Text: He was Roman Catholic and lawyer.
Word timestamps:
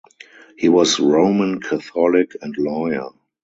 He 0.57 0.67
was 0.67 0.99
Roman 0.99 1.61
Catholic 1.61 2.35
and 2.41 2.57
lawyer. 2.57 3.09